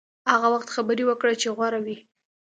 [0.31, 1.97] هغه وخت خبرې وکړه چې غوره وي.